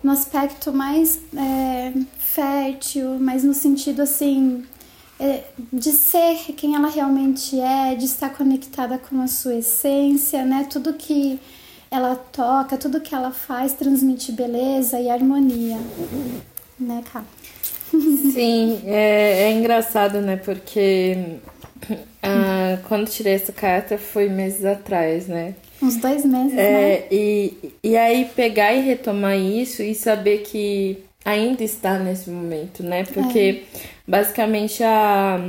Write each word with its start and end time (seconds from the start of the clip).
no 0.03 0.11
aspecto 0.11 0.73
mais 0.73 1.21
é, 1.35 1.93
fértil, 2.17 3.17
mas 3.19 3.45
no 3.45 3.53
sentido 3.53 4.01
assim 4.01 4.65
de 5.71 5.91
ser 5.91 6.37
quem 6.55 6.75
ela 6.75 6.89
realmente 6.89 7.59
é, 7.59 7.93
de 7.95 8.05
estar 8.05 8.29
conectada 8.29 8.97
com 8.97 9.21
a 9.21 9.27
sua 9.27 9.55
essência, 9.55 10.45
né? 10.45 10.65
Tudo 10.69 10.93
que 10.93 11.39
ela 11.91 12.15
toca, 12.15 12.77
tudo 12.77 13.01
que 13.01 13.13
ela 13.13 13.31
faz 13.31 13.73
transmite 13.73 14.31
beleza 14.31 14.99
e 14.99 15.09
harmonia, 15.09 15.77
né, 16.79 17.03
Cá? 17.11 17.23
Sim, 18.33 18.81
é, 18.85 19.49
é, 19.49 19.51
engraçado, 19.51 20.21
né? 20.21 20.37
Porque 20.37 21.37
ah, 22.21 22.77
quando 22.87 23.09
tirei 23.09 23.33
essa 23.33 23.51
carta 23.51 23.97
foi 23.97 24.29
meses 24.29 24.63
atrás, 24.63 25.27
né? 25.27 25.55
Uns 25.81 25.97
dois 25.97 26.23
meses, 26.23 26.57
é, 26.57 26.71
né? 26.71 27.03
E, 27.11 27.73
e 27.83 27.97
aí 27.97 28.25
pegar 28.35 28.73
e 28.73 28.81
retomar 28.81 29.37
isso 29.37 29.81
e 29.81 29.95
saber 29.95 30.39
que 30.39 31.03
ainda 31.23 31.63
está 31.63 31.97
nesse 31.99 32.29
momento, 32.29 32.83
né? 32.83 33.03
Porque 33.03 33.63
é. 33.63 33.79
basicamente 34.07 34.83
a, 34.83 35.39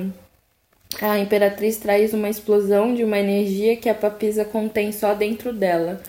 a 1.01 1.19
Imperatriz 1.19 1.77
traz 1.77 2.13
uma 2.13 2.29
explosão 2.29 2.95
de 2.95 3.05
uma 3.05 3.19
energia 3.19 3.77
que 3.77 3.89
a 3.89 3.95
papisa 3.95 4.45
contém 4.45 4.93
só 4.93 5.15
dentro 5.15 5.53
dela. 5.53 6.03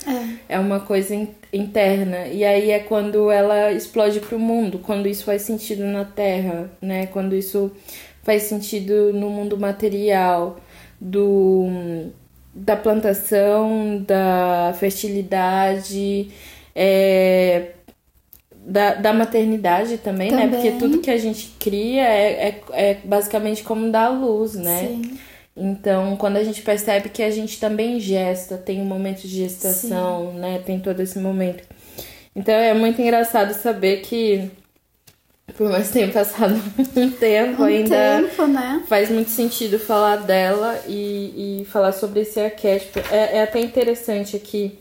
É, 0.50 0.56
é 0.56 0.60
uma 0.60 0.80
coisa 0.80 1.16
in, 1.16 1.30
interna. 1.54 2.28
E 2.28 2.44
aí 2.44 2.72
é 2.72 2.80
quando 2.80 3.30
ela 3.30 3.72
explode 3.72 4.20
para 4.20 4.36
o 4.36 4.40
mundo, 4.40 4.80
quando 4.80 5.08
isso 5.08 5.24
faz 5.24 5.44
sentido 5.44 5.84
na 5.84 6.06
Terra, 6.06 6.70
né? 6.82 7.08
Quando 7.08 7.36
isso 7.36 7.72
faz 8.24 8.44
sentido 8.44 9.14
no 9.14 9.30
mundo 9.30 9.58
material, 9.58 10.60
do 11.00 12.12
da 12.54 12.76
plantação, 12.76 14.04
da 14.06 14.76
fertilidade, 14.78 16.30
é, 16.76 17.72
da, 18.66 18.94
da 18.94 19.14
maternidade 19.14 19.98
também, 19.98 20.30
também, 20.30 20.48
né? 20.48 20.56
Porque 20.56 20.72
tudo 20.72 21.00
que 21.00 21.10
a 21.10 21.18
gente 21.18 21.54
cria 21.60 22.04
é, 22.04 22.50
é, 22.50 22.62
é 22.72 22.98
basicamente 23.04 23.64
como 23.64 23.92
dar 23.92 24.10
luz, 24.10 24.54
né? 24.54 24.88
Sim. 24.88 25.20
Então, 25.56 26.16
quando 26.16 26.38
a 26.38 26.44
gente 26.44 26.62
percebe 26.62 27.10
que 27.10 27.22
a 27.24 27.30
gente 27.30 27.60
também 27.60 28.00
gesta, 28.00 28.58
tem 28.58 28.82
um 28.82 28.86
momento 28.86 29.22
de 29.22 29.28
gestação, 29.28 30.32
Sim. 30.32 30.40
né? 30.40 30.62
Tem 30.66 30.80
todo 30.80 31.00
esse 31.02 31.20
momento. 31.20 31.64
Então, 32.36 32.54
é 32.54 32.74
muito 32.74 33.02
engraçado 33.02 33.54
saber 33.54 34.02
que, 34.02 34.50
por 35.58 35.70
mais 35.70 35.88
que 35.88 35.94
tenha 35.94 36.08
passado 36.08 36.54
um 36.96 37.10
tempo, 37.10 37.64
um 37.64 37.66
ainda 37.66 38.22
tempo, 38.22 38.48
né? 38.48 38.84
faz 38.88 39.10
muito 39.10 39.30
sentido 39.30 39.78
falar 39.78 40.18
dela 40.18 40.80
e, 40.88 41.62
e 41.62 41.66
falar 41.66 41.92
sobre 41.92 42.22
esse 42.22 42.40
arquétipo. 42.40 43.00
É, 43.12 43.38
é 43.38 43.44
até 43.44 43.60
interessante 43.60 44.36
aqui 44.38 44.80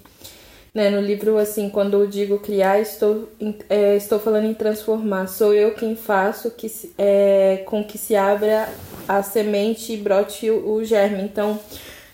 né, 0.75 0.89
no 0.91 1.01
livro, 1.01 1.37
assim, 1.37 1.69
quando 1.69 1.95
eu 1.95 2.07
digo 2.07 2.39
criar, 2.39 2.81
estou, 2.81 3.29
é, 3.69 3.97
estou 3.97 4.19
falando 4.19 4.47
em 4.47 4.55
transformar. 4.55 5.27
Sou 5.27 5.53
eu 5.53 5.75
quem 5.75 5.97
faço 5.97 6.51
que, 6.51 6.71
é, 6.97 7.63
com 7.67 7.83
que 7.83 7.99
se 7.99 8.15
abra 8.15 8.69
a 9.09 9.23
semente 9.23 9.93
e 9.93 9.97
brote 9.97 10.49
o, 10.49 10.75
o 10.75 10.85
germe. 10.85 11.23
Então, 11.23 11.59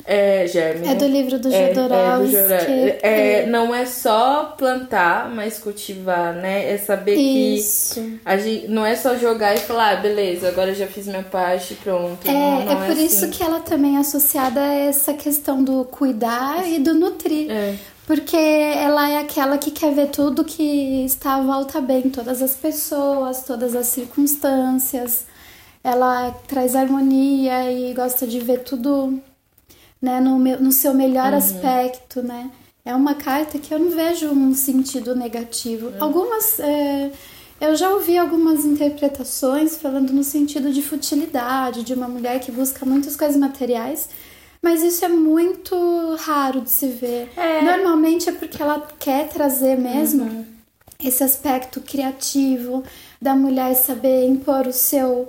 é, 0.06 0.46
germe. 0.46 0.86
É 0.86 0.94
do 0.94 1.06
livro 1.06 1.36
do 1.36 1.50
Jodorowsky. 1.50 2.36
É, 2.36 2.98
é, 3.02 3.40
é, 3.40 3.46
não 3.46 3.74
é 3.74 3.84
só 3.84 4.54
plantar, 4.56 5.28
mas 5.28 5.58
cultivar, 5.58 6.32
né? 6.32 6.72
É 6.72 6.78
saber 6.78 7.16
Isso. 7.16 7.94
que 7.94 8.20
a 8.24 8.38
gente, 8.38 8.68
não 8.68 8.86
é 8.86 8.94
só 8.94 9.16
jogar 9.16 9.56
e 9.56 9.58
falar, 9.58 9.90
ah, 9.90 9.96
beleza, 9.96 10.48
agora 10.48 10.72
já 10.72 10.86
fiz 10.86 11.08
minha 11.08 11.24
parte, 11.24 11.74
pronto. 11.74 12.26
É, 12.26 12.32
não, 12.32 12.64
não 12.64 12.72
é 12.72 12.86
por 12.86 12.92
assim. 12.92 13.04
isso 13.04 13.28
que 13.30 13.42
ela 13.42 13.58
também 13.58 13.96
é 13.96 13.98
associada 13.98 14.60
a 14.60 14.74
essa 14.74 15.12
questão 15.12 15.62
do 15.62 15.84
cuidar 15.84 16.66
e 16.70 16.78
do 16.78 16.94
nutrir. 16.94 17.50
Porque 18.06 18.36
ela 18.36 19.10
é 19.10 19.18
aquela 19.18 19.58
que 19.58 19.72
quer 19.72 19.92
ver 19.92 20.10
tudo 20.10 20.44
que 20.44 21.04
está 21.04 21.34
à 21.34 21.42
volta 21.42 21.80
bem, 21.80 22.02
todas 22.08 22.40
as 22.40 22.54
pessoas, 22.54 23.42
todas 23.42 23.74
as 23.74 23.88
circunstâncias. 23.88 25.26
Ela 25.82 26.30
traz 26.46 26.76
harmonia 26.76 27.70
e 27.72 27.92
gosta 27.94 28.24
de 28.24 28.38
ver 28.38 28.60
tudo 28.60 29.20
né, 30.00 30.20
no, 30.20 30.38
meu, 30.38 30.60
no 30.60 30.70
seu 30.70 30.94
melhor 30.94 31.32
uhum. 31.32 31.38
aspecto, 31.38 32.22
né? 32.22 32.50
É 32.84 32.94
uma 32.94 33.16
carta 33.16 33.58
que 33.58 33.74
eu 33.74 33.78
não 33.80 33.90
vejo 33.90 34.28
um 34.28 34.54
sentido 34.54 35.16
negativo. 35.16 35.90
É. 35.90 35.98
Algumas. 35.98 36.60
É, 36.60 37.10
eu 37.60 37.74
já 37.74 37.90
ouvi 37.90 38.16
algumas 38.16 38.64
interpretações 38.64 39.78
falando 39.78 40.12
no 40.12 40.22
sentido 40.22 40.72
de 40.72 40.80
futilidade, 40.80 41.82
de 41.82 41.94
uma 41.94 42.06
mulher 42.06 42.38
que 42.38 42.52
busca 42.52 42.86
muitas 42.86 43.16
coisas 43.16 43.36
materiais 43.36 44.08
mas 44.66 44.82
isso 44.82 45.04
é 45.04 45.08
muito 45.08 46.16
raro 46.18 46.60
de 46.60 46.70
se 46.70 46.88
ver. 46.88 47.30
É. 47.36 47.62
Normalmente 47.62 48.28
é 48.28 48.32
porque 48.32 48.60
ela 48.60 48.84
quer 48.98 49.28
trazer 49.28 49.78
mesmo 49.78 50.24
uhum. 50.24 50.44
esse 51.00 51.22
aspecto 51.22 51.80
criativo 51.80 52.82
da 53.22 53.36
mulher 53.36 53.76
saber 53.76 54.26
impor 54.26 54.66
o 54.66 54.72
seu 54.72 55.28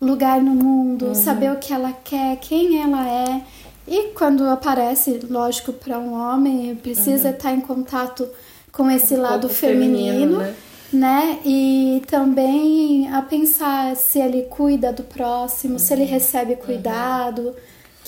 lugar 0.00 0.40
no 0.40 0.52
mundo, 0.52 1.06
uhum. 1.06 1.14
saber 1.16 1.50
o 1.50 1.56
que 1.56 1.72
ela 1.72 1.92
quer, 2.04 2.36
quem 2.36 2.80
ela 2.80 3.04
é. 3.08 3.42
E 3.88 4.12
quando 4.14 4.44
aparece, 4.44 5.18
lógico, 5.28 5.72
para 5.72 5.98
um 5.98 6.12
homem, 6.12 6.76
precisa 6.76 7.30
uhum. 7.30 7.34
estar 7.34 7.52
em 7.52 7.60
contato 7.60 8.28
com 8.70 8.88
esse 8.88 9.14
um 9.14 9.20
lado 9.20 9.48
feminino, 9.48 10.12
feminino 10.12 10.38
né? 10.38 10.54
né? 10.92 11.38
E 11.44 12.04
também 12.06 13.12
a 13.12 13.20
pensar 13.20 13.96
se 13.96 14.20
ele 14.20 14.42
cuida 14.42 14.92
do 14.92 15.02
próximo, 15.02 15.72
uhum. 15.72 15.78
se 15.80 15.92
ele 15.92 16.04
recebe 16.04 16.54
cuidado. 16.54 17.52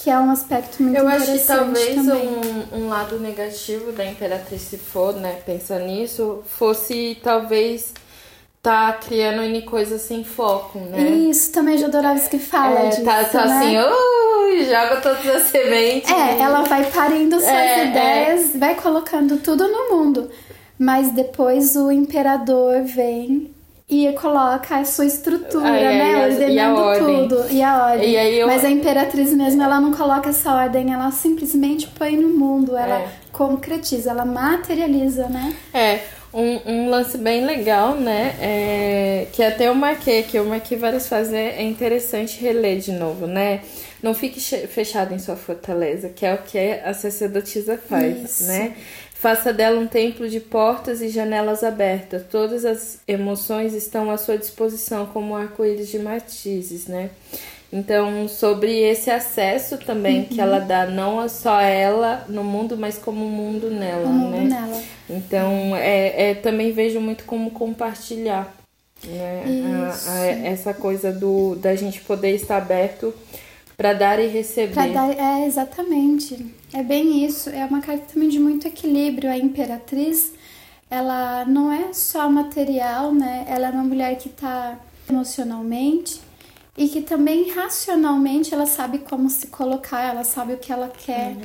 Que 0.02 0.10
é 0.10 0.18
um 0.18 0.30
aspecto 0.30 0.82
muito 0.82 0.96
Eu 0.96 1.08
acho 1.08 1.32
que 1.32 1.38
talvez 1.40 1.94
também. 1.94 2.28
um, 2.72 2.78
um 2.84 2.88
lado 2.88 3.18
negativo 3.18 3.92
da 3.92 4.04
Imperatriz, 4.04 4.62
se 4.62 4.78
for, 4.78 5.14
né, 5.14 5.40
pensar 5.44 5.80
nisso, 5.80 6.42
fosse 6.46 7.18
talvez 7.22 7.92
tá 8.62 8.92
criando 8.92 9.42
N 9.42 9.62
coisas 9.62 10.02
sem 10.02 10.24
foco, 10.24 10.78
né? 10.78 11.00
Isso, 11.00 11.52
também 11.52 11.76
é 11.76 11.78
Jodorowsky 11.78 12.38
fala 12.38 12.80
é, 12.80 12.88
disso, 12.88 13.04
tá, 13.04 13.24
tá 13.24 13.46
né? 13.46 13.78
assim, 13.78 14.56
e 14.56 14.64
joga 14.64 15.00
todas 15.00 15.26
as 15.26 15.42
sementes. 15.44 16.10
É, 16.10 16.40
ela 16.40 16.62
vai 16.62 16.84
parindo 16.90 17.38
suas 17.38 17.48
É, 17.52 17.86
ideias, 17.86 18.56
vai 18.56 18.74
colocando 18.74 19.38
tudo 19.38 19.66
no 19.68 19.96
mundo. 19.96 20.30
Mas 20.78 21.10
depois 21.12 21.76
o 21.76 21.90
imperador 21.90 22.82
vem 22.82 23.50
e 23.88 24.12
coloca 24.12 24.76
a 24.76 24.84
sua 24.84 25.06
estrutura, 25.06 25.62
né? 25.70 26.12
e 26.12 26.32
Ordenando 26.32 26.94
e 26.94 26.98
tudo. 27.28 27.46
E 27.50 27.62
a 27.62 27.86
ordem. 27.86 28.10
E 28.10 28.38
eu- 28.38 28.46
Mas 28.46 28.64
a 28.64 28.68
imperatriz 28.70 29.32
mesmo, 29.32 29.62
ela 29.62 29.80
não 29.80 29.92
coloca 29.92 30.28
essa 30.28 30.52
ordem, 30.54 30.92
ela 30.92 31.10
simplesmente 31.10 31.86
põe 31.88 32.16
no 32.16 32.28
mundo, 32.28 32.76
ela 32.76 33.00
É. 33.00 33.08
concretiza, 33.32 34.10
ela 34.10 34.26
materializa, 34.26 35.26
né? 35.28 35.54
É, 35.72 36.00
um, 36.34 36.60
um 36.66 36.90
lance 36.90 37.16
bem 37.16 37.46
legal, 37.46 37.94
né? 37.94 38.34
É, 38.40 39.26
que 39.32 39.42
até 39.42 39.68
eu 39.68 39.74
marquei, 39.74 40.22
que 40.22 40.36
eu 40.38 40.44
marquei 40.44 40.76
várias 40.76 41.08
fases, 41.08 41.32
é 41.32 41.56
é 41.58 41.62
interessante 41.62 42.38
reler 42.40 42.78
de 42.80 42.92
novo, 42.92 43.26
né? 43.26 43.60
Não 44.02 44.14
fique 44.14 44.38
fechado 44.68 45.12
em 45.14 45.18
sua 45.18 45.34
fortaleza, 45.34 46.08
que 46.10 46.24
é 46.24 46.32
o 46.34 46.38
que 46.38 46.56
a 46.58 46.92
sacerdotisa 46.94 47.76
faz, 47.88 48.22
Isso. 48.42 48.46
né? 48.46 48.72
Faça 49.20 49.52
dela 49.52 49.80
um 49.80 49.86
templo 49.88 50.28
de 50.28 50.38
portas 50.38 51.00
e 51.02 51.08
janelas 51.08 51.64
abertas. 51.64 52.22
Todas 52.30 52.64
as 52.64 53.00
emoções 53.08 53.74
estão 53.74 54.10
à 54.12 54.16
sua 54.16 54.38
disposição, 54.38 55.06
como 55.06 55.34
arco-íris 55.34 55.88
de 55.88 55.98
matizes, 55.98 56.86
né? 56.86 57.10
Então, 57.72 58.28
sobre 58.28 58.70
esse 58.80 59.10
acesso 59.10 59.76
também 59.78 60.24
que 60.24 60.40
ela 60.40 60.58
dá, 60.60 60.86
não 60.86 61.28
só 61.28 61.60
ela 61.60 62.24
no 62.28 62.44
mundo, 62.44 62.76
mas 62.78 62.96
como 62.96 63.26
o 63.26 63.28
mundo 63.28 63.68
nela, 63.70 64.06
O 64.06 64.12
mundo 64.12 64.36
né? 64.36 64.60
nela. 64.60 64.82
Então, 65.10 65.74
é, 65.76 66.30
é, 66.30 66.34
também 66.34 66.70
vejo 66.72 67.00
muito 67.00 67.24
como 67.24 67.50
compartilhar, 67.50 68.54
né? 69.04 69.42
A- 70.06 70.12
a- 70.12 70.26
essa 70.48 70.72
coisa 70.72 71.12
do, 71.12 71.56
da 71.56 71.74
gente 71.74 72.00
poder 72.02 72.36
estar 72.36 72.56
aberto 72.58 73.12
para 73.76 73.92
dar 73.92 74.18
e 74.20 74.28
receber. 74.28 74.92
Dar, 74.92 75.10
é, 75.10 75.44
exatamente. 75.44 76.46
É 76.72 76.82
bem 76.82 77.24
isso. 77.24 77.50
É 77.50 77.64
uma 77.64 77.80
carta 77.80 78.12
também 78.12 78.28
de 78.28 78.38
muito 78.38 78.66
equilíbrio. 78.66 79.30
A 79.30 79.38
imperatriz, 79.38 80.32
ela 80.90 81.44
não 81.44 81.72
é 81.72 81.92
só 81.92 82.28
material, 82.30 83.14
né? 83.14 83.44
Ela 83.48 83.68
é 83.68 83.70
uma 83.70 83.84
mulher 83.84 84.16
que 84.16 84.28
tá 84.28 84.78
emocionalmente 85.08 86.20
e 86.76 86.88
que 86.88 87.00
também 87.00 87.50
racionalmente 87.50 88.54
ela 88.54 88.66
sabe 88.66 88.98
como 88.98 89.28
se 89.28 89.48
colocar, 89.48 90.02
ela 90.02 90.22
sabe 90.22 90.52
o 90.52 90.58
que 90.58 90.72
ela 90.72 90.88
quer. 90.88 91.36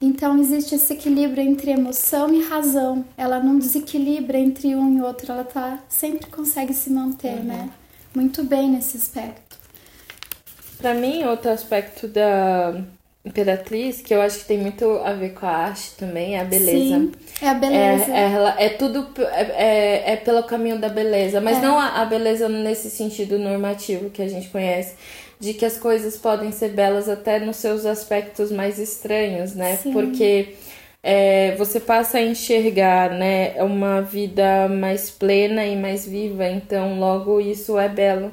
Então 0.00 0.38
existe 0.38 0.76
esse 0.76 0.92
equilíbrio 0.94 1.42
entre 1.42 1.72
emoção 1.72 2.32
e 2.32 2.42
razão. 2.42 3.04
Ela 3.16 3.40
não 3.40 3.58
desequilibra 3.58 4.38
entre 4.38 4.74
um 4.74 4.96
e 4.96 5.02
outro, 5.02 5.32
ela 5.32 5.44
tá 5.44 5.80
sempre 5.88 6.30
consegue 6.30 6.72
se 6.72 6.88
manter, 6.88 7.42
né? 7.44 7.68
Muito 8.14 8.42
bem 8.44 8.70
nesse 8.70 8.96
aspecto. 8.96 9.58
Para 10.78 10.94
mim, 10.94 11.24
outro 11.24 11.50
aspecto 11.50 12.06
da 12.06 12.80
Imperatriz, 13.28 14.00
que 14.00 14.14
eu 14.14 14.20
acho 14.22 14.38
que 14.40 14.44
tem 14.46 14.58
muito 14.58 14.84
a 15.04 15.12
ver 15.12 15.34
com 15.34 15.46
a 15.46 15.50
arte 15.50 15.92
também, 15.98 16.34
é 16.36 16.40
a 16.40 16.44
beleza. 16.44 16.98
Sim, 16.98 17.12
é 17.42 17.48
a 17.48 17.54
beleza. 17.54 18.12
É, 18.12 18.32
ela, 18.32 18.56
é 18.58 18.68
tudo 18.70 19.06
é, 19.18 19.42
é, 19.42 20.12
é 20.12 20.16
pelo 20.16 20.42
caminho 20.44 20.78
da 20.78 20.88
beleza, 20.88 21.40
mas 21.40 21.58
É. 21.58 21.60
não 21.60 21.78
a, 21.78 22.00
a 22.00 22.04
beleza 22.06 22.48
nesse 22.48 22.90
sentido 22.90 23.38
normativo 23.38 24.10
que 24.10 24.22
a 24.22 24.28
gente 24.28 24.48
conhece, 24.48 24.94
de 25.38 25.52
que 25.54 25.64
as 25.64 25.76
coisas 25.76 26.16
podem 26.16 26.50
ser 26.50 26.70
belas 26.70 27.08
até 27.08 27.38
nos 27.38 27.56
seus 27.56 27.84
aspectos 27.86 28.50
mais 28.50 28.78
estranhos, 28.78 29.54
né? 29.54 29.76
Sim. 29.76 29.92
Porque 29.92 30.54
é, 31.02 31.54
você 31.56 31.78
passa 31.78 32.18
a 32.18 32.22
enxergar, 32.22 33.10
né, 33.10 33.62
uma 33.62 34.00
vida 34.00 34.68
mais 34.68 35.10
plena 35.10 35.64
e 35.64 35.76
mais 35.76 36.06
viva, 36.06 36.48
então 36.48 36.98
logo 36.98 37.40
isso 37.40 37.78
é 37.78 37.88
belo. 37.88 38.32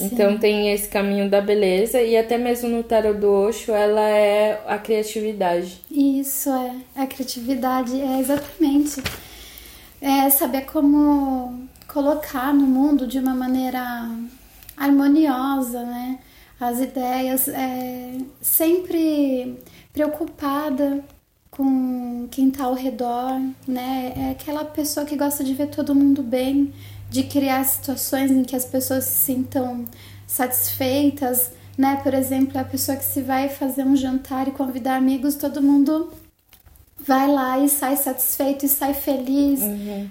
Então 0.00 0.38
tem 0.38 0.72
esse 0.72 0.88
caminho 0.88 1.28
da 1.28 1.40
beleza 1.40 2.00
e 2.00 2.16
até 2.16 2.38
mesmo 2.38 2.68
no 2.68 2.82
tarot 2.82 3.18
do 3.18 3.30
Osho 3.30 3.72
ela 3.72 4.08
é 4.08 4.62
a 4.66 4.78
criatividade. 4.78 5.82
Isso 5.90 6.50
é, 6.50 6.76
a 6.96 7.06
criatividade 7.06 8.00
é 8.00 8.20
exatamente 8.20 9.02
é 10.00 10.28
saber 10.30 10.62
como 10.62 11.68
colocar 11.86 12.52
no 12.52 12.66
mundo 12.66 13.06
de 13.06 13.18
uma 13.18 13.34
maneira 13.34 14.10
harmoniosa, 14.76 15.84
né? 15.84 16.18
As 16.58 16.80
ideias, 16.80 17.48
é, 17.48 18.18
sempre 18.40 19.58
preocupada 19.92 21.04
com 21.50 22.26
quem 22.30 22.48
está 22.48 22.64
ao 22.64 22.74
redor, 22.74 23.40
né? 23.66 24.12
É 24.16 24.30
aquela 24.30 24.64
pessoa 24.64 25.04
que 25.04 25.16
gosta 25.16 25.44
de 25.44 25.54
ver 25.54 25.68
todo 25.68 25.94
mundo 25.94 26.22
bem, 26.22 26.72
de 27.12 27.24
criar 27.24 27.62
situações 27.64 28.30
em 28.30 28.42
que 28.42 28.56
as 28.56 28.64
pessoas 28.64 29.04
se 29.04 29.26
sintam 29.26 29.84
satisfeitas, 30.26 31.50
né? 31.76 32.00
Por 32.02 32.14
exemplo, 32.14 32.58
a 32.58 32.64
pessoa 32.64 32.96
que 32.96 33.04
se 33.04 33.20
vai 33.20 33.50
fazer 33.50 33.84
um 33.84 33.94
jantar 33.94 34.48
e 34.48 34.50
convidar 34.50 34.96
amigos, 34.96 35.34
todo 35.34 35.62
mundo 35.62 36.10
vai 36.98 37.28
lá 37.28 37.58
e 37.58 37.68
sai 37.68 37.96
satisfeito 37.96 38.64
e 38.64 38.68
sai 38.68 38.94
feliz, 38.94 39.60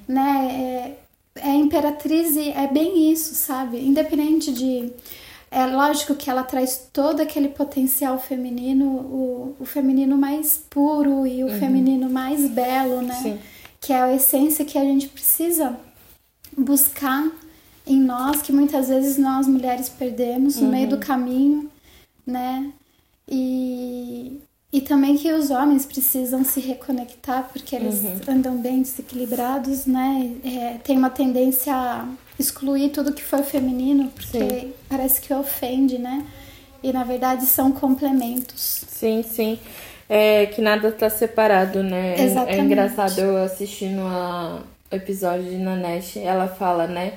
né? 0.08 0.96
É, 1.36 1.50
é 1.50 1.56
imperatriz 1.56 2.36
e 2.36 2.52
é 2.52 2.68
bem 2.68 3.12
isso, 3.12 3.34
sabe? 3.34 3.80
Independente 3.80 4.54
de 4.54 4.94
é 5.50 5.66
lógico 5.66 6.14
que 6.14 6.30
ela 6.30 6.44
traz 6.44 6.88
todo 6.94 7.20
aquele 7.20 7.50
potencial 7.50 8.20
feminino, 8.20 8.86
o, 8.86 9.56
o 9.60 9.66
feminino 9.66 10.18
mais 10.18 10.64
puro 10.70 11.26
e 11.26 11.44
o 11.44 11.50
feminino 11.60 12.10
mais 12.10 12.48
belo, 12.48 13.02
né? 13.02 13.16
Sim. 13.16 13.40
Que 13.80 13.92
é 13.92 14.02
a 14.02 14.14
essência 14.14 14.64
que 14.64 14.78
a 14.78 14.84
gente 14.84 15.08
precisa 15.08 15.76
buscar 16.58 17.30
em 17.86 18.00
nós, 18.00 18.42
que 18.42 18.52
muitas 18.52 18.90
vezes 18.90 19.18
nós 19.18 19.48
mulheres 19.48 19.90
perdemos 19.90 20.58
no 20.58 20.68
meio 20.70 20.88
do 20.90 20.98
caminho, 20.98 21.70
né? 22.26 22.72
E, 23.28 24.40
e 24.72 24.82
também 24.82 25.18
que 25.18 25.32
os 25.32 25.50
homens 25.50 25.86
precisam 25.86 26.44
se 26.44 26.60
reconectar 26.60 27.50
porque 27.52 27.76
eles 27.76 28.02
andam 28.28 28.58
bem 28.58 28.82
desequilibrados, 28.82 29.86
né? 29.86 30.32
É, 30.44 30.78
tem 30.84 30.98
uma 30.98 31.10
tendência 31.10 31.74
a 31.74 32.08
excluir 32.38 32.90
tudo 32.90 33.14
que 33.14 33.24
foi 33.24 33.44
feminino 33.44 34.12
porque 34.16 34.40
Sim. 34.40 34.74
parece 34.90 35.22
que 35.22 35.34
ofende, 35.34 35.98
né? 35.98 36.26
E 36.84 36.92
na 36.92 37.04
verdade 37.04 37.46
são 37.46 37.72
complementos. 37.72 38.84
Sim, 38.88 39.24
sim. 39.24 39.60
É 40.10 40.46
que 40.48 40.62
nada 40.62 40.92
tá 40.92 41.10
separado, 41.10 41.82
né? 41.82 42.16
É- 42.18 42.22
É 42.22 42.26
Exatamente. 42.26 42.62
engraçado 42.62 43.20
eu 43.20 43.38
assistindo 43.38 44.02
a, 44.02 44.62
episódio 44.92 45.46
de 45.46 45.58
Nanette, 45.58 46.20
ela 46.20 46.48
fala, 46.48 46.88
né? 46.88 47.14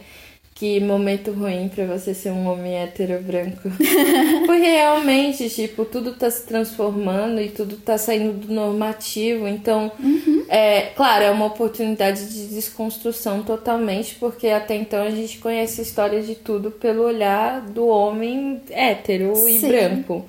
Que 0.54 0.78
momento 0.78 1.32
ruim 1.32 1.68
pra 1.68 1.84
você 1.84 2.14
ser 2.14 2.30
um 2.30 2.46
homem 2.46 2.76
hétero 2.76 3.20
branco. 3.20 3.68
Porque 4.46 4.62
realmente, 4.62 5.50
tipo, 5.50 5.84
tudo 5.84 6.14
tá 6.14 6.30
se 6.30 6.46
transformando 6.46 7.40
e 7.40 7.48
tudo 7.48 7.76
tá 7.76 7.98
saindo 7.98 8.46
do 8.46 8.54
normativo. 8.54 9.48
Então, 9.48 9.90
é 10.48 10.82
claro, 10.94 11.24
é 11.24 11.30
uma 11.32 11.46
oportunidade 11.46 12.28
de 12.28 12.46
desconstrução 12.54 13.42
totalmente, 13.42 14.14
porque 14.14 14.48
até 14.48 14.76
então 14.76 15.02
a 15.02 15.10
gente 15.10 15.38
conhece 15.38 15.80
a 15.80 15.84
história 15.84 16.22
de 16.22 16.36
tudo 16.36 16.70
pelo 16.70 17.02
olhar 17.02 17.60
do 17.60 17.88
homem 17.88 18.62
hétero 18.70 19.32
e 19.48 19.58
Sim. 19.58 19.68
branco, 19.68 20.24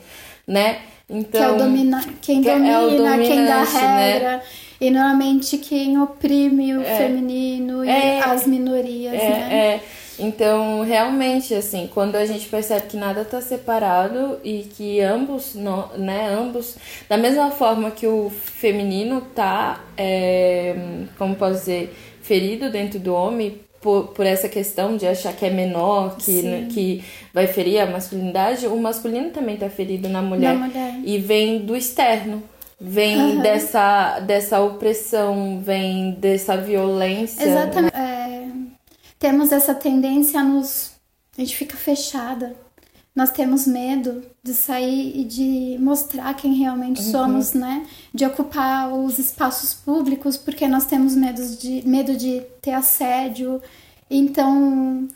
né? 0.48 0.80
Então, 1.08 1.30
que 1.30 1.38
é 1.38 1.52
o 1.52 1.58
domina 1.58 2.04
quem 2.22 2.42
que 2.42 2.50
é 2.50 2.54
domina, 2.54 2.82
o 2.82 2.90
quem 2.90 3.46
dá 3.46 3.64
dominante, 3.64 3.74
né? 3.76 4.42
E 4.86 4.92
normalmente 4.92 5.58
quem 5.58 6.00
oprime 6.00 6.78
o 6.78 6.84
feminino 6.84 7.84
e 7.84 7.90
É. 7.90 8.20
as 8.24 8.46
minorias, 8.46 9.14
É, 9.16 9.30
né? 9.30 9.56
é. 9.56 9.80
Então, 10.20 10.82
realmente, 10.84 11.54
assim, 11.56 11.90
quando 11.92 12.16
a 12.16 12.26
gente 12.26 12.48
percebe 12.48 12.86
que 12.88 12.96
nada 12.96 13.26
tá 13.26 13.42
separado 13.42 14.38
e 14.44 14.60
que 14.78 15.02
ambos, 15.02 15.56
no- 15.56 15.90
né, 15.98 16.30
ambos, 16.30 16.76
da 17.10 17.18
mesma 17.18 17.50
forma 17.50 17.90
que 17.90 18.06
o 18.06 18.30
feminino 18.30 19.22
tá, 19.34 19.82
é, 19.98 20.76
como 21.18 21.36
posso 21.36 21.56
dizer, 21.62 21.94
ferido 22.22 22.70
dentro 22.70 23.00
do 23.00 23.14
homem 23.14 23.60
por, 23.82 24.10
por 24.10 24.26
essa 24.26 24.48
questão 24.48 24.96
de 24.98 25.06
achar 25.08 25.34
que 25.34 25.46
é 25.46 25.50
menor, 25.50 26.16
que, 26.16 26.22
Sim. 26.42 26.68
que 26.72 27.04
vai 27.34 27.48
ferir 27.48 27.80
a 27.80 27.86
masculinidade, 27.88 28.68
o 28.68 28.78
masculino 28.78 29.32
também 29.32 29.58
tá 29.58 29.68
ferido 29.70 30.08
na 30.10 30.22
mulher. 30.22 30.54
Na 30.56 30.68
mulher. 30.68 30.96
E 31.04 31.18
vem 31.18 31.60
do 31.60 31.76
externo. 31.76 32.42
Vem 32.80 33.16
Aham. 33.34 33.42
dessa, 33.42 34.20
dessa 34.20 34.60
opressão, 34.62 35.62
vem 35.64 36.12
dessa 36.16 36.58
violência. 36.58 37.44
Exatamente. 37.44 37.96
É, 37.96 38.48
temos 39.18 39.52
essa 39.52 39.74
tendência 39.74 40.40
a 40.40 40.44
nos. 40.44 40.92
A 41.38 41.42
gente 41.42 41.56
fica 41.56 41.76
fechada. 41.78 42.56
Nós 43.16 43.30
temos 43.30 43.66
medo 43.66 44.24
de 44.44 44.54
sair 44.54 45.18
e 45.22 45.24
de 45.24 45.78
mostrar 45.80 46.34
quem 46.34 46.54
realmente 46.56 47.00
Uhum. 47.02 47.12
somos, 47.12 47.54
né? 47.54 47.86
De 48.14 48.26
ocupar 48.26 48.92
os 48.94 49.18
espaços 49.20 49.74
públicos, 49.74 50.36
porque 50.36 50.68
nós 50.68 50.84
temos 50.86 51.16
medo 51.16 51.42
de, 51.56 51.82
medo 51.88 52.18
de 52.18 52.42
ter 52.62 52.72
assédio. 52.74 53.62
Então, 54.12 55.08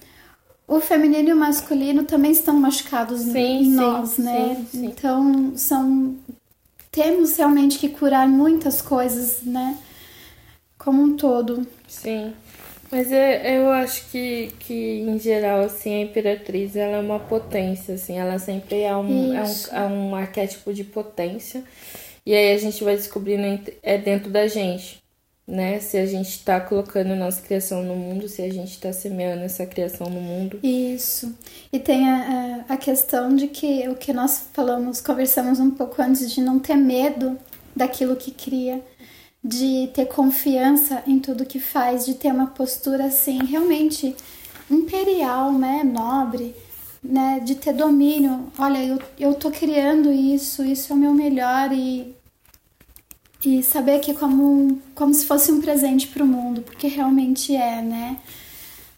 o 0.65 0.79
feminino 0.79 1.27
e 1.29 1.33
o 1.33 1.35
masculino 1.35 2.03
também 2.03 2.31
estão 2.31 2.55
machucados 2.57 3.19
Sim, 3.19 3.37
em 3.37 3.63
sim, 3.65 3.71
nós, 3.71 4.17
né? 4.17 4.55
sim, 4.55 4.79
sim. 4.79 4.85
Então, 4.85 5.51
são. 5.57 6.15
Temos 6.91 7.37
realmente 7.37 7.77
que 7.77 7.89
curar 7.89 8.27
muitas 8.27 8.81
coisas, 8.81 9.43
né? 9.43 9.77
Como 10.77 11.01
um 11.01 11.15
todo. 11.15 11.65
Sim. 11.87 12.33
Mas 12.91 13.11
é, 13.11 13.57
eu 13.57 13.69
acho 13.69 14.09
que, 14.09 14.51
que, 14.59 15.01
em 15.01 15.19
geral, 15.19 15.61
assim, 15.61 15.93
a 15.93 16.01
Imperatriz, 16.01 16.75
ela 16.75 16.97
é 16.97 16.99
uma 16.99 17.19
potência, 17.19 17.93
assim. 17.95 18.17
Ela 18.17 18.39
sempre 18.39 18.81
é 18.81 18.95
um, 18.95 19.33
é 19.33 19.43
um, 19.43 19.75
é 19.75 19.81
um 19.85 20.15
arquétipo 20.15 20.73
de 20.73 20.83
potência. 20.83 21.63
E 22.25 22.33
aí 22.33 22.53
a 22.53 22.57
gente 22.57 22.83
vai 22.83 22.95
descobrindo 22.95 23.71
é 23.81 23.97
dentro 23.97 24.29
da 24.29 24.47
gente, 24.47 25.01
né? 25.49 25.79
Se 25.79 25.97
a 25.97 26.05
gente 26.05 26.29
está 26.29 26.61
colocando 26.61 27.15
nossa 27.15 27.41
criação 27.41 27.83
no 27.83 27.95
mundo, 27.95 28.27
se 28.27 28.41
a 28.41 28.49
gente 28.51 28.71
está 28.71 28.93
semeando 28.93 29.43
essa 29.43 29.65
criação 29.65 30.07
no 30.09 30.21
mundo. 30.21 30.59
Isso. 30.61 31.35
E 31.73 31.79
tem 31.79 32.07
a, 32.07 32.65
a 32.69 32.77
questão 32.77 33.35
de 33.35 33.47
que 33.47 33.89
o 33.89 33.95
que 33.95 34.13
nós 34.13 34.49
falamos, 34.53 35.01
conversamos 35.01 35.59
um 35.59 35.71
pouco 35.71 36.01
antes, 36.01 36.31
de 36.31 36.41
não 36.41 36.59
ter 36.59 36.75
medo 36.75 37.37
daquilo 37.75 38.15
que 38.15 38.31
cria, 38.31 38.81
de 39.43 39.89
ter 39.93 40.05
confiança 40.05 41.03
em 41.07 41.17
tudo 41.19 41.45
que 41.45 41.59
faz, 41.59 42.05
de 42.05 42.13
ter 42.13 42.31
uma 42.31 42.47
postura 42.47 43.05
assim, 43.05 43.43
realmente 43.43 44.15
imperial, 44.69 45.51
né? 45.53 45.83
Nobre 45.83 46.55
né, 47.03 47.39
de 47.43 47.55
ter 47.55 47.73
domínio. 47.73 48.51
Olha, 48.57 48.83
eu, 48.83 48.99
eu 49.17 49.33
tô 49.33 49.49
criando 49.49 50.11
isso, 50.11 50.63
isso 50.63 50.91
é 50.91 50.95
o 50.95 50.99
meu 50.99 51.13
melhor 51.13 51.71
e, 51.71 52.15
e 53.43 53.63
saber 53.63 53.99
que 53.99 54.11
é 54.11 54.13
como, 54.13 54.81
como 54.93 55.13
se 55.13 55.25
fosse 55.25 55.51
um 55.51 55.61
presente 55.61 56.07
para 56.07 56.23
o 56.23 56.27
mundo, 56.27 56.61
porque 56.61 56.87
realmente 56.87 57.55
é, 57.55 57.81
né? 57.81 58.17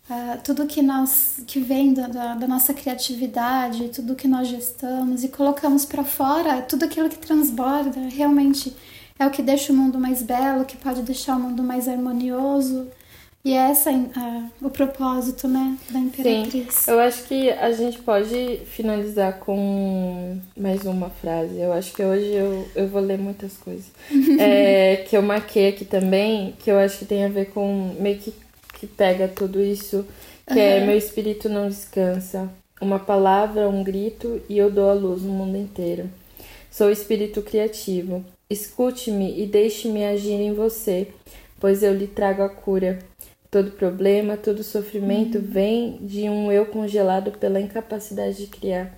Uh, 0.10 0.41
tudo 0.43 0.65
que 0.65 0.81
nós 0.81 1.41
que 1.48 1.60
vem 1.60 1.93
da, 1.93 2.07
da, 2.07 2.36
da, 2.36 2.48
nossa 2.48 2.74
criatividade, 2.74 3.89
tudo 3.89 4.15
que 4.15 4.27
nós 4.27 4.48
gestamos 4.48 5.24
e 5.24 5.29
colocamos 5.29 5.86
para 5.86 6.03
fora, 6.03 6.62
tudo 6.63 6.83
aquilo 6.83 7.07
que 7.07 7.17
transborda, 7.17 8.01
realmente 8.10 8.75
é 9.17 9.25
o 9.25 9.29
que 9.29 9.41
deixa 9.41 9.71
o 9.71 9.75
mundo 9.75 9.98
mais 9.98 10.21
belo, 10.21 10.65
que 10.65 10.75
pode 10.75 11.01
deixar 11.03 11.38
o 11.38 11.39
mundo 11.39 11.63
mais 11.63 11.88
harmonioso. 11.88 12.88
E 13.43 13.53
é 13.53 13.71
essa 13.71 13.89
a, 13.89 14.50
o 14.62 14.69
propósito, 14.69 15.48
né, 15.48 15.75
da 15.89 16.00
Imperatriz. 16.00 16.75
Sim, 16.75 16.91
eu 16.91 17.00
acho 17.00 17.24
que 17.24 17.50
a 17.50 17.71
gente 17.71 17.98
pode 18.00 18.60
finalizar 18.67 19.39
com 19.39 20.38
mais 20.55 20.86
uma 20.86 21.10
frase. 21.10 21.60
Eu 21.60 21.74
acho 21.74 21.91
que 21.91 22.03
hoje 22.03 22.31
eu, 22.31 22.67
eu 22.75 22.88
vou 22.88 23.01
ler 23.01 23.17
muitas 23.17 23.57
coisas. 23.57 23.91
é, 24.39 24.98
que 25.07 25.17
eu 25.17 25.24
marquei 25.24 25.69
aqui 25.69 25.86
também, 25.86 26.53
que 26.60 26.71
eu 26.71 26.77
acho 26.77 27.00
que 27.00 27.05
tem 27.05 27.25
a 27.25 27.29
ver 27.29 27.45
com 27.48 27.95
meio 28.00 28.19
que, 28.19 28.31
que 28.75 28.86
pega 28.86 29.27
tudo 29.27 29.60
isso, 29.60 30.05
que 30.45 30.53
uhum. 30.53 30.60
é 30.60 30.86
meu 30.86 30.98
espírito 30.98 31.50
não 31.50 31.67
descansa. 31.67 32.48
Uma 32.79 33.00
palavra, 33.00 33.67
um 33.67 33.83
grito 33.83 34.41
e 34.48 34.57
eu 34.57 34.69
dou 34.69 34.89
a 34.89 34.93
luz 34.93 35.24
no 35.24 35.33
mundo 35.33 35.57
inteiro. 35.57 36.07
Sou 36.69 36.91
espírito 36.91 37.41
criativo. 37.41 38.24
Escute-me 38.50 39.41
e 39.41 39.48
deixe-me 39.48 40.05
agir 40.05 40.33
em 40.33 40.53
você, 40.53 41.07
pois 41.60 41.81
eu 41.81 41.93
lhe 41.95 42.07
trago 42.07 42.43
a 42.43 42.50
cura. 42.50 43.00
Todo 43.51 43.72
problema, 43.72 44.38
todo 44.38 44.63
sofrimento 44.63 45.38
uhum. 45.38 45.43
vem 45.46 45.98
de 46.00 46.29
um 46.29 46.50
eu 46.50 46.65
congelado 46.67 47.34
pela 47.34 47.60
incapacidade 47.60 48.38
de 48.38 48.48
criar. 48.48 48.98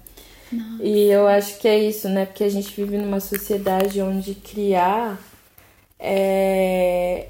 Nossa. 0.51 0.83
E 0.83 1.09
eu 1.09 1.27
acho 1.27 1.57
que 1.57 1.67
é 1.67 1.79
isso, 1.79 2.07
né? 2.07 2.27
Porque 2.27 2.43
a 2.43 2.49
gente 2.49 2.69
vive 2.75 2.97
numa 2.97 3.19
sociedade 3.19 3.99
onde 3.99 4.35
criar 4.35 5.19
é, 5.99 7.29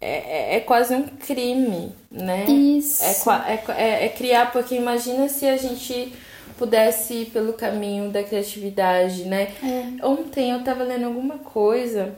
é, 0.00 0.56
é 0.56 0.60
quase 0.60 0.94
um 0.94 1.04
crime, 1.04 1.92
né? 2.10 2.44
Isso. 2.46 3.04
É, 3.30 3.62
é, 3.76 4.06
é, 4.06 4.08
criar, 4.08 4.50
porque 4.50 4.74
imagina 4.74 5.28
se 5.28 5.46
a 5.46 5.56
gente 5.56 6.12
pudesse 6.58 7.14
ir 7.14 7.26
pelo 7.26 7.52
caminho 7.52 8.10
da 8.10 8.24
criatividade, 8.24 9.24
né? 9.24 9.52
É. 9.62 10.04
Ontem 10.04 10.50
eu 10.50 10.64
tava 10.64 10.82
lendo 10.82 11.04
alguma 11.04 11.38
coisa 11.38 12.12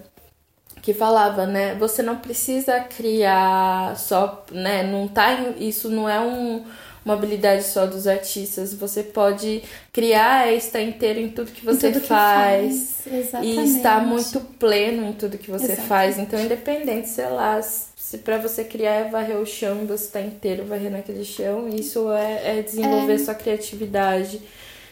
que 0.84 0.92
falava, 0.92 1.46
né? 1.46 1.74
Você 1.76 2.02
não 2.02 2.16
precisa 2.16 2.78
criar 2.78 3.96
só, 3.96 4.44
né? 4.52 4.82
Não 4.82 5.08
tá, 5.08 5.32
isso 5.58 5.88
não 5.88 6.06
é 6.06 6.20
um, 6.20 6.62
uma 7.02 7.14
habilidade 7.14 7.64
só 7.64 7.86
dos 7.86 8.06
artistas. 8.06 8.74
Você 8.74 9.02
pode 9.02 9.62
criar 9.90 10.52
e 10.52 10.58
estar 10.58 10.82
inteiro 10.82 11.20
em 11.20 11.30
tudo 11.30 11.52
que 11.52 11.64
você 11.64 11.90
tudo 11.90 12.04
faz. 12.04 13.00
Que 13.02 13.22
faz. 13.22 13.46
E 13.46 13.64
estar 13.64 14.04
muito 14.04 14.38
pleno 14.58 15.08
em 15.08 15.14
tudo 15.14 15.38
que 15.38 15.50
você 15.50 15.72
Exatamente. 15.72 15.88
faz. 15.88 16.18
Então, 16.18 16.38
independente, 16.38 17.08
sei 17.08 17.30
lá, 17.30 17.62
se 17.62 18.18
para 18.18 18.36
você 18.36 18.62
criar 18.62 19.06
é 19.06 19.08
varrer 19.08 19.38
o 19.38 19.46
chão 19.46 19.84
e 19.84 19.86
você 19.86 20.08
tá 20.08 20.20
inteiro 20.20 20.66
varrendo 20.66 20.98
aquele 20.98 21.24
chão, 21.24 21.66
isso 21.66 22.12
é, 22.12 22.58
é 22.58 22.62
desenvolver 22.62 23.14
é. 23.14 23.18
sua 23.18 23.34
criatividade. 23.34 24.38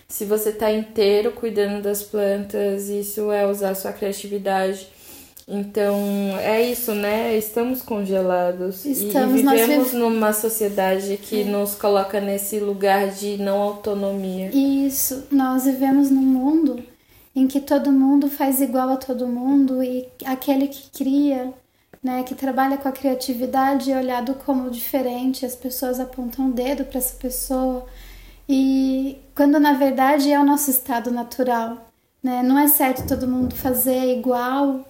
Se 0.09 0.25
você 0.25 0.53
tá 0.53 0.73
inteiro 0.73 1.33
cuidando 1.33 1.83
das 1.83 2.03
plantas, 2.03 2.89
isso 2.89 3.31
é 3.31 3.47
usar 3.47 3.75
sua 3.75 3.93
criatividade. 3.93 4.89
Então, 5.47 5.97
é 6.39 6.63
isso, 6.63 6.95
né? 6.95 7.37
Estamos 7.37 7.83
congelados. 7.83 8.85
Estamos, 8.85 9.41
e 9.41 9.43
vivemos 9.43 9.93
numa 9.93 10.33
sociedade 10.33 11.17
que 11.17 11.43
é. 11.43 11.45
nos 11.45 11.75
coloca 11.75 12.21
nesse 12.21 12.59
lugar 12.59 13.09
de 13.09 13.37
não 13.39 13.61
autonomia. 13.61 14.51
Isso, 14.53 15.25
nós 15.31 15.65
vivemos 15.65 16.11
num 16.11 16.23
mundo 16.23 16.83
em 17.35 17.47
que 17.47 17.61
todo 17.61 17.91
mundo 17.91 18.29
faz 18.29 18.61
igual 18.61 18.91
a 18.91 18.97
todo 18.97 19.27
mundo 19.27 19.83
e 19.83 20.07
aquele 20.25 20.69
que 20.69 20.91
cria, 20.91 21.53
né, 22.03 22.23
que 22.23 22.35
trabalha 22.35 22.77
com 22.77 22.89
a 22.89 22.93
criatividade 22.93 23.91
é 23.91 23.99
olhado 23.99 24.35
como 24.35 24.71
diferente, 24.71 25.47
as 25.47 25.55
pessoas 25.55 25.99
apontam 25.99 26.51
o 26.51 26.53
dedo 26.53 26.85
para 26.85 26.99
essa 26.99 27.17
pessoa. 27.17 27.87
E 28.49 29.19
quando 29.35 29.59
na 29.59 29.73
verdade 29.73 30.31
é 30.31 30.39
o 30.39 30.45
nosso 30.45 30.71
estado 30.71 31.11
natural, 31.11 31.91
né? 32.23 32.43
Não 32.43 32.59
é 32.59 32.69
certo 32.69 33.07
todo 33.07 33.27
mundo 33.27 33.55
fazer 33.55 34.17
igual 34.17 34.85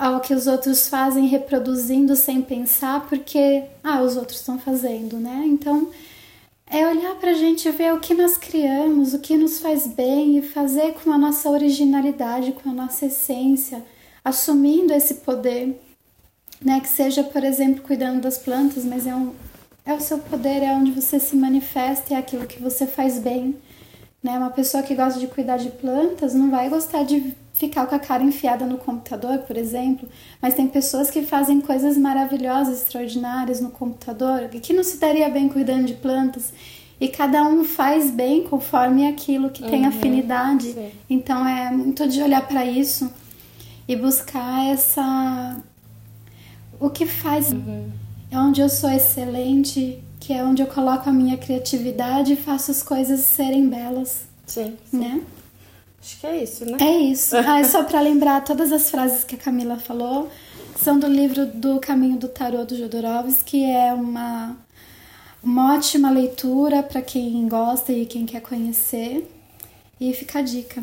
ao 0.00 0.18
que 0.18 0.32
os 0.32 0.46
outros 0.46 0.88
fazem 0.88 1.26
reproduzindo 1.26 2.16
sem 2.16 2.40
pensar, 2.40 3.06
porque 3.06 3.64
ah, 3.84 4.00
os 4.00 4.16
outros 4.16 4.38
estão 4.38 4.58
fazendo, 4.58 5.18
né? 5.18 5.44
Então 5.44 5.90
é 6.66 6.88
olhar 6.88 7.16
para 7.16 7.32
a 7.32 7.34
gente 7.34 7.70
ver 7.70 7.92
o 7.92 8.00
que 8.00 8.14
nós 8.14 8.38
criamos, 8.38 9.12
o 9.12 9.18
que 9.18 9.36
nos 9.36 9.60
faz 9.60 9.86
bem 9.86 10.38
e 10.38 10.42
fazer 10.42 10.94
com 10.94 11.12
a 11.12 11.18
nossa 11.18 11.50
originalidade, 11.50 12.52
com 12.52 12.70
a 12.70 12.72
nossa 12.72 13.06
essência, 13.06 13.84
assumindo 14.24 14.94
esse 14.94 15.16
poder, 15.16 15.78
né? 16.64 16.80
Que 16.80 16.88
seja, 16.88 17.22
por 17.22 17.44
exemplo, 17.44 17.82
cuidando 17.82 18.22
das 18.22 18.38
plantas, 18.38 18.86
mas 18.86 19.06
é, 19.06 19.14
um, 19.14 19.34
é 19.84 19.92
o 19.92 20.00
seu 20.00 20.16
poder, 20.16 20.62
é 20.62 20.72
onde 20.72 20.92
você 20.92 21.20
se 21.20 21.36
manifesta, 21.36 22.14
é 22.14 22.16
aquilo 22.16 22.46
que 22.46 22.58
você 22.58 22.86
faz 22.86 23.18
bem. 23.18 23.54
Né? 24.22 24.36
Uma 24.36 24.50
pessoa 24.50 24.82
que 24.82 24.94
gosta 24.94 25.18
de 25.18 25.26
cuidar 25.26 25.56
de 25.56 25.70
plantas 25.70 26.34
não 26.34 26.50
vai 26.50 26.68
gostar 26.68 27.04
de 27.04 27.34
ficar 27.54 27.86
com 27.86 27.94
a 27.94 27.98
cara 27.98 28.22
enfiada 28.22 28.64
no 28.64 28.78
computador, 28.78 29.38
por 29.40 29.56
exemplo, 29.56 30.08
mas 30.40 30.54
tem 30.54 30.66
pessoas 30.66 31.10
que 31.10 31.22
fazem 31.22 31.60
coisas 31.60 31.96
maravilhosas, 31.98 32.78
extraordinárias 32.78 33.60
no 33.60 33.70
computador, 33.70 34.48
que 34.48 34.72
não 34.72 34.82
se 34.82 34.96
daria 34.96 35.28
bem 35.28 35.48
cuidando 35.48 35.84
de 35.84 35.94
plantas. 35.94 36.52
E 36.98 37.08
cada 37.08 37.42
um 37.42 37.64
faz 37.64 38.10
bem 38.10 38.44
conforme 38.44 39.06
aquilo 39.06 39.50
que 39.50 39.62
uhum, 39.62 39.70
tem 39.70 39.86
afinidade. 39.86 40.72
Sim. 40.72 40.90
Então 41.08 41.46
é 41.46 41.70
muito 41.70 42.06
de 42.06 42.22
olhar 42.22 42.46
para 42.46 42.64
isso 42.64 43.10
e 43.88 43.96
buscar 43.96 44.66
essa 44.66 45.62
o 46.78 46.88
que 46.88 47.04
faz 47.04 47.52
uhum. 47.52 47.90
é 48.30 48.38
onde 48.38 48.60
eu 48.62 48.68
sou 48.68 48.90
excelente, 48.90 50.02
que 50.20 50.34
é 50.34 50.44
onde 50.44 50.62
eu 50.62 50.66
coloco 50.66 51.08
a 51.08 51.12
minha 51.12 51.38
criatividade 51.38 52.34
e 52.34 52.36
faço 52.36 52.70
as 52.70 52.82
coisas 52.82 53.20
serem 53.20 53.68
belas. 53.68 54.24
Sim. 54.46 54.76
sim. 54.90 54.98
Né? 54.98 55.22
Acho 56.00 56.20
que 56.20 56.26
é 56.26 56.42
isso, 56.42 56.64
né? 56.64 56.76
É 56.80 56.98
isso. 56.98 57.36
Ah, 57.40 57.60
é 57.60 57.64
só 57.64 57.82
para 57.82 58.00
lembrar 58.00 58.44
todas 58.44 58.70
as 58.70 58.90
frases 58.90 59.24
que 59.24 59.34
a 59.34 59.38
Camila 59.38 59.76
falou. 59.76 60.30
São 60.76 60.98
do 60.98 61.06
livro 61.06 61.46
do 61.46 61.80
Caminho 61.80 62.18
do 62.18 62.28
Tarô 62.28 62.64
do 62.64 62.76
Jodorowsky, 62.76 63.44
que 63.44 63.64
é 63.64 63.92
uma, 63.92 64.56
uma 65.42 65.74
ótima 65.74 66.10
leitura 66.10 66.82
para 66.82 67.02
quem 67.02 67.46
gosta 67.48 67.92
e 67.92 68.06
quem 68.06 68.24
quer 68.26 68.40
conhecer. 68.40 69.28
E 70.00 70.14
fica 70.14 70.38
a 70.38 70.42
dica. 70.42 70.82